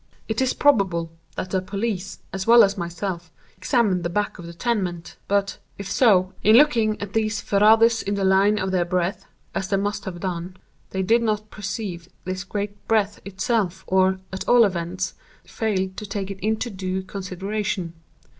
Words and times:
It 0.27 0.41
is 0.41 0.55
probable 0.55 1.11
that 1.35 1.51
the 1.51 1.61
police, 1.61 2.21
as 2.33 2.47
well 2.47 2.63
as 2.63 2.75
myself, 2.75 3.31
examined 3.55 4.01
the 4.01 4.09
back 4.09 4.39
of 4.39 4.47
the 4.47 4.53
tenement; 4.55 5.15
but, 5.27 5.59
if 5.77 5.91
so, 5.91 6.33
in 6.41 6.55
looking 6.55 6.99
at 6.99 7.13
these 7.13 7.39
ferrades 7.39 8.01
in 8.01 8.15
the 8.15 8.23
line 8.23 8.57
of 8.57 8.71
their 8.71 8.83
breadth 8.83 9.27
(as 9.53 9.67
they 9.67 9.77
must 9.77 10.05
have 10.05 10.19
done), 10.19 10.57
they 10.89 11.03
did 11.03 11.21
not 11.21 11.51
perceive 11.51 12.09
this 12.23 12.43
great 12.43 12.87
breadth 12.87 13.21
itself, 13.25 13.83
or, 13.85 14.19
at 14.33 14.47
all 14.49 14.65
events, 14.65 15.13
failed 15.43 15.95
to 15.97 16.07
take 16.07 16.31
it 16.31 16.39
into 16.39 16.71
due 16.71 17.03
consideration. 17.03 17.93